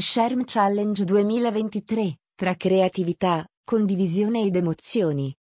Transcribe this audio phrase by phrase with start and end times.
[0.00, 5.36] Sherm Challenge 2023, tra creatività, condivisione ed emozioni.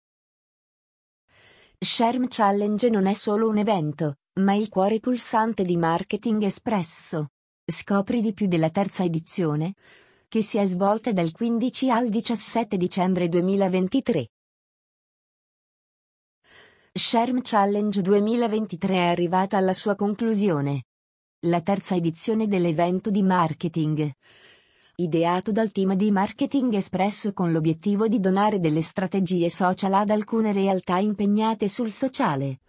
[1.79, 7.29] Sherm Challenge non è solo un evento, ma il cuore pulsante di Marketing Espresso.
[7.65, 9.73] Scopri di più della terza edizione,
[10.27, 14.27] che si è svolta dal 15 al 17 dicembre 2023.
[16.93, 20.83] Sherm Challenge 2023 è arrivata alla sua conclusione.
[21.45, 24.09] La terza edizione dell'evento di marketing.
[24.95, 30.53] Ideato dal team di Marketing Espresso con l'obiettivo di donare delle strategie social ad alcune
[30.53, 32.61] realtà impegnate sul sociale.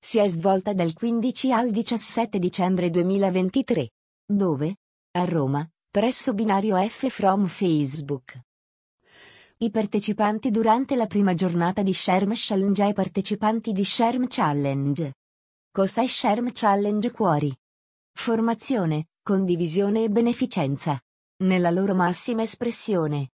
[0.00, 3.90] Si è svolta dal 15 al 17 dicembre 2023.
[4.24, 4.76] Dove?
[5.10, 8.40] A Roma, presso Binario F from Facebook.
[9.58, 15.12] I partecipanti durante la prima giornata di Sherm Challenge ai partecipanti di Sherm Challenge.
[15.70, 17.54] Cos'è Sherm Challenge Cuori?
[18.12, 21.00] Formazione, condivisione e beneficenza.
[21.44, 23.30] Nella loro massima espressione.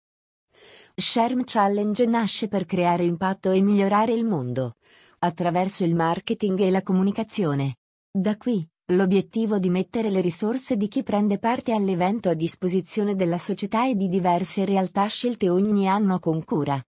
[0.94, 4.74] Sherm Challenge nasce per creare impatto e migliorare il mondo.
[5.20, 7.76] Attraverso il marketing e la comunicazione.
[8.10, 13.38] Da qui, L'obiettivo di mettere le risorse di chi prende parte all'evento a disposizione della
[13.38, 16.78] società e di diverse realtà scelte ogni anno con cura.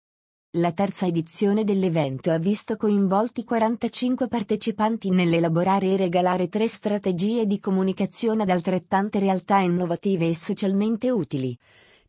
[0.59, 7.61] La terza edizione dell'evento ha visto coinvolti 45 partecipanti nell'elaborare e regalare tre strategie di
[7.61, 11.55] comunicazione ad altrettante realtà innovative e socialmente utili.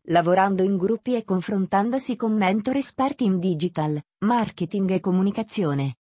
[0.04, 5.96] Lavorando in gruppi e confrontandosi con mentor esperti in digital, marketing e comunicazione.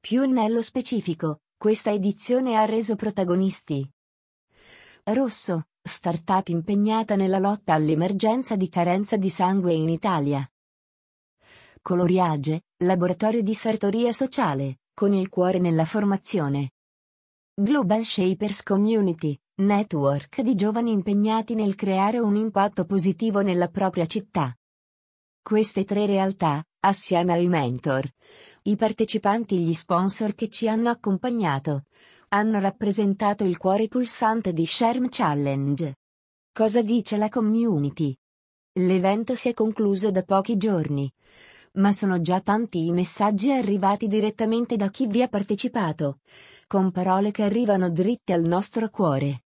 [0.00, 3.88] Più nello specifico, questa edizione ha reso protagonisti
[5.04, 10.44] Rosso, startup impegnata nella lotta all'emergenza di carenza di sangue in Italia.
[11.86, 16.70] Coloriage, laboratorio di sartoria sociale, con il cuore nella formazione.
[17.52, 24.56] Global Shapers Community, network di giovani impegnati nel creare un impatto positivo nella propria città.
[25.42, 28.10] Queste tre realtà, assieme ai mentor,
[28.62, 31.84] i partecipanti e gli sponsor che ci hanno accompagnato
[32.28, 35.96] hanno rappresentato il cuore pulsante di Sherm Challenge.
[36.50, 38.16] Cosa dice la community?
[38.78, 41.12] L'evento si è concluso da pochi giorni,
[41.74, 46.20] ma sono già tanti i messaggi arrivati direttamente da chi vi ha partecipato,
[46.66, 49.44] con parole che arrivano dritte al nostro cuore.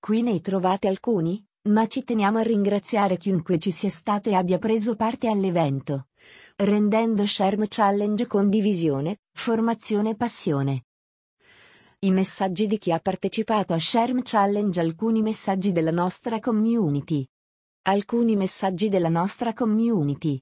[0.00, 4.58] Qui ne trovate alcuni, ma ci teniamo a ringraziare chiunque ci sia stato e abbia
[4.58, 6.08] preso parte all'evento
[6.56, 10.84] rendendo Sherm Challenge condivisione, formazione e passione.
[12.00, 17.26] I messaggi di chi ha partecipato a Sherm Challenge Alcuni messaggi della nostra community.
[17.82, 20.40] Alcuni messaggi della nostra community.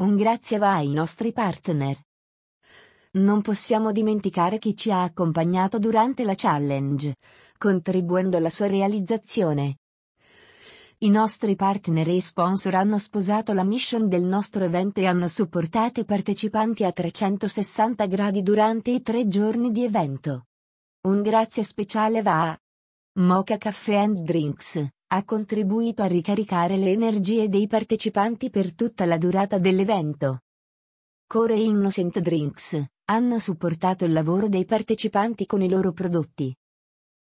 [0.00, 2.00] Un grazie va ai nostri partner.
[3.14, 7.16] Non possiamo dimenticare chi ci ha accompagnato durante la challenge,
[7.58, 9.78] contribuendo alla sua realizzazione.
[10.98, 15.98] I nostri partner e sponsor hanno sposato la mission del nostro evento e hanno supportato
[15.98, 20.44] i partecipanti a 360 gradi durante i tre giorni di evento.
[21.08, 22.58] Un grazie speciale va a
[23.18, 29.16] Mocha Caffè and Drinks, ha contribuito a ricaricare le energie dei partecipanti per tutta la
[29.16, 30.40] durata dell'evento.
[31.26, 36.54] Core Innocent Drinks, hanno supportato il lavoro dei partecipanti con i loro prodotti.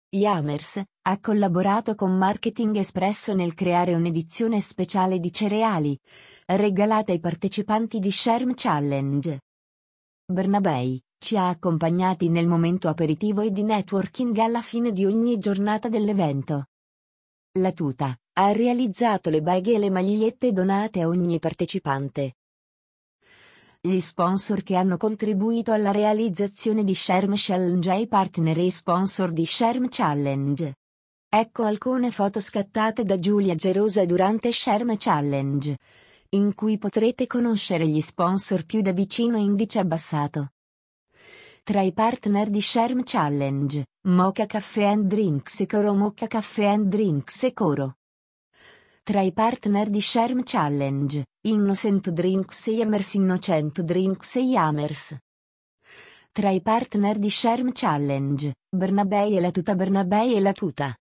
[0.09, 5.98] Yamers, ha collaborato con Marketing Espresso nel creare un'edizione speciale di cereali,
[6.47, 9.41] regalata ai partecipanti di Sherm Challenge.
[10.25, 15.91] Bernabei, ci ha accompagnati nel momento aperitivo e di networking alla fine di ogni giornata
[15.91, 16.69] dell'evento.
[17.56, 22.34] La Tuta, ha realizzato le baghe e le magliette donate a ogni partecipante
[23.87, 29.31] gli sponsor che hanno contribuito alla realizzazione di Sherm Challenge e i partner e sponsor
[29.31, 30.75] di Sherm Challenge.
[31.28, 35.78] Ecco alcune foto scattate da Giulia Gerosa durante Sherm Challenge,
[36.31, 40.50] in cui potrete conoscere gli sponsor più da vicino indice abbassato.
[41.62, 46.87] Tra i partner di Sherm Challenge, Mocha Caffè and Drinks e Coro Mocha Caffè and
[46.87, 47.97] Drinks e Coro.
[49.03, 55.17] Tra i partner di Sherm Challenge, Innocent Drinks e Yamers Innocent Drinks e Yamers.
[56.31, 60.97] Tra i partner di Sherm Challenge, Bernabei e la tuta Bernabei e la tuta.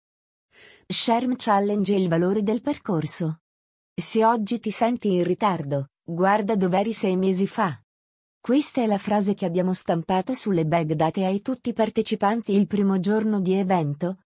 [0.86, 3.40] Sherm Challenge e il valore del percorso.
[4.00, 7.81] Se oggi ti senti in ritardo, guarda dov'eri sei mesi fa.
[8.42, 12.66] Questa è la frase che abbiamo stampato sulle bag date ai tutti i partecipanti il
[12.66, 14.24] primo giorno di evento,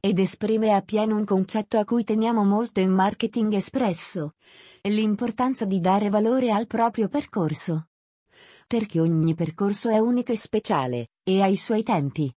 [0.00, 4.36] ed esprime appieno un concetto a cui teniamo molto in marketing espresso,
[4.84, 7.88] l'importanza di dare valore al proprio percorso.
[8.66, 12.34] Perché ogni percorso è unico e speciale, e ha i suoi tempi.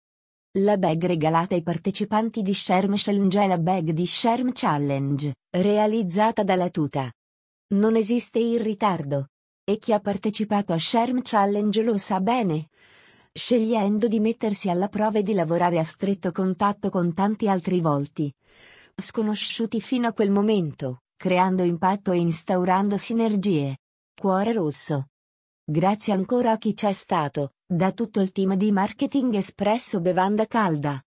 [0.58, 6.42] La bag regalata ai partecipanti di Sherm Challenge è la bag di Sherm Challenge, realizzata
[6.42, 7.08] dalla Tuta.
[7.74, 9.28] Non esiste il ritardo.
[9.64, 12.69] E chi ha partecipato a Sherm Challenge lo sa bene.
[13.32, 18.32] Scegliendo di mettersi alla prova e di lavorare a stretto contatto con tanti altri volti.
[18.97, 23.79] Sconosciuti fino a quel momento, creando impatto e instaurando sinergie.
[24.20, 25.06] Cuore rosso.
[25.65, 31.00] Grazie ancora a chi c'è stato, da tutto il team di marketing espresso bevanda calda.